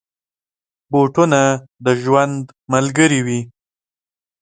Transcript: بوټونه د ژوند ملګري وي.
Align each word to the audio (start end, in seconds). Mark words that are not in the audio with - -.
بوټونه 0.91 1.41
د 1.85 1.87
ژوند 2.01 2.37
ملګري 2.73 3.19
وي. 3.25 3.41